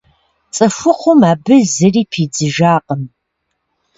[0.55, 3.01] ЦӀыхухъум абы зыри пидзыжакъым.